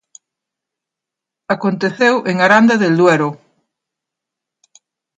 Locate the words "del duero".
2.81-3.29